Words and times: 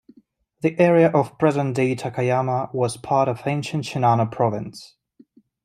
The 0.61 0.79
area 0.79 1.11
of 1.11 1.37
present-day 1.37 1.95
Takayama 1.95 2.73
was 2.73 2.97
part 2.97 3.29
of 3.29 3.43
ancient 3.45 3.85
Shinano 3.85 4.31
Province. 4.31 4.95